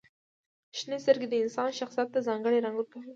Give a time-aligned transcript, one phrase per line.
[0.77, 3.09] •شنې سترګې د انسان شخصیت ته ځانګړې رنګ ورکوي.